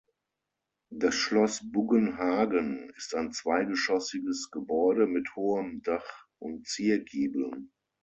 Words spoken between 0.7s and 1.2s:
Das